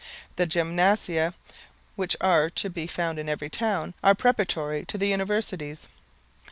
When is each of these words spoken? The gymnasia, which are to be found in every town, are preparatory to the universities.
The 0.35 0.47
gymnasia, 0.47 1.35
which 1.95 2.17
are 2.19 2.49
to 2.49 2.71
be 2.71 2.87
found 2.87 3.19
in 3.19 3.29
every 3.29 3.51
town, 3.51 3.93
are 4.03 4.15
preparatory 4.15 4.83
to 4.85 4.97
the 4.97 5.05
universities. 5.05 5.89